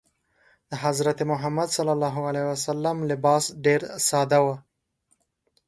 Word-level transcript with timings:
د 0.69 0.71
حضرت 0.83 1.19
محمد 1.31 1.69
ﷺ 1.77 2.97
لباس 3.11 3.43
ډېر 3.65 3.81
ساده 4.07 4.39
و. 4.45 4.47